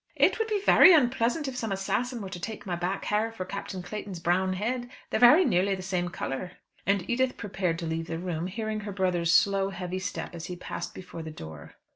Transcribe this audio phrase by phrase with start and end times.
[0.15, 3.45] "It would be very unpleasant if some assassin were to take my back hair for
[3.45, 4.89] Captain Clayton's brown head.
[5.11, 6.53] They're very nearly the same colour."
[6.87, 10.55] And Edith prepared to leave the room, hearing her brother's slow, heavy step as he
[10.55, 11.75] passed before the door.